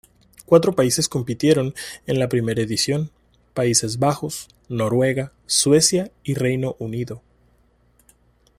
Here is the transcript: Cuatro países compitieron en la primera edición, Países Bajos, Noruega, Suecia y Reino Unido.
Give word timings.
Cuatro 0.47 0.73
países 0.73 1.07
compitieron 1.07 1.75
en 2.07 2.17
la 2.17 2.27
primera 2.27 2.59
edición, 2.63 3.11
Países 3.53 3.99
Bajos, 3.99 4.47
Noruega, 4.67 5.31
Suecia 5.45 6.11
y 6.23 6.33
Reino 6.33 6.75
Unido. 6.79 7.21